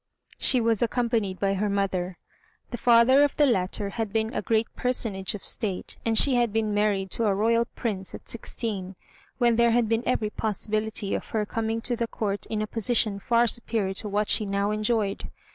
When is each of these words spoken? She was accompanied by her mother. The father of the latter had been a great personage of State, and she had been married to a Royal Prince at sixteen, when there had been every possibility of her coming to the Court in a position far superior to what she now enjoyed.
She 0.39 0.59
was 0.59 0.81
accompanied 0.81 1.39
by 1.39 1.53
her 1.53 1.69
mother. 1.69 2.17
The 2.71 2.77
father 2.77 3.21
of 3.23 3.37
the 3.37 3.45
latter 3.45 3.91
had 3.91 4.11
been 4.11 4.33
a 4.33 4.41
great 4.41 4.65
personage 4.75 5.35
of 5.35 5.45
State, 5.45 5.97
and 6.03 6.17
she 6.17 6.33
had 6.33 6.51
been 6.51 6.73
married 6.73 7.11
to 7.11 7.25
a 7.25 7.35
Royal 7.35 7.65
Prince 7.75 8.15
at 8.15 8.27
sixteen, 8.27 8.95
when 9.37 9.57
there 9.57 9.69
had 9.69 9.87
been 9.87 10.01
every 10.07 10.31
possibility 10.31 11.13
of 11.13 11.29
her 11.29 11.45
coming 11.45 11.81
to 11.81 11.95
the 11.95 12.07
Court 12.07 12.47
in 12.47 12.63
a 12.63 12.65
position 12.65 13.19
far 13.19 13.45
superior 13.45 13.93
to 13.93 14.09
what 14.09 14.27
she 14.27 14.43
now 14.47 14.71
enjoyed. 14.71 15.29